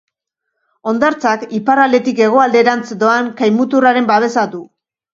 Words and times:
Hondartzak 0.91 1.43
iparraldetik 1.59 2.23
hegoalderantz 2.25 2.99
doan 3.07 3.33
kai-muturraren 3.41 4.13
babesa 4.17 4.51
du. 4.59 4.69